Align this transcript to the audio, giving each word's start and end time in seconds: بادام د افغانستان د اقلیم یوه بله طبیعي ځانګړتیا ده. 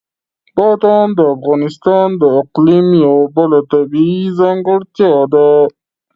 بادام 0.55 1.09
د 1.15 1.19
افغانستان 1.35 2.07
د 2.21 2.23
اقلیم 2.41 2.87
یوه 3.05 3.25
بله 3.35 3.59
طبیعي 3.71 4.23
ځانګړتیا 4.39 5.13
ده. 5.33 5.49